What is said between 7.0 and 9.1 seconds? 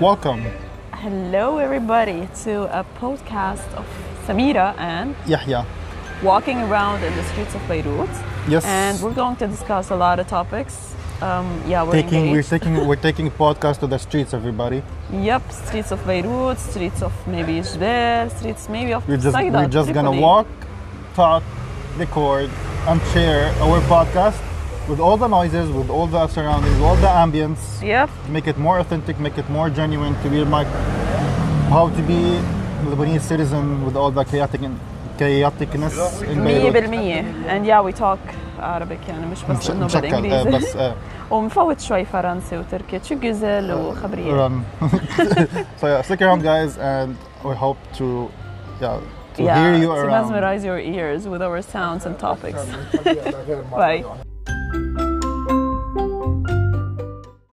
in the streets of Beirut. Yes. And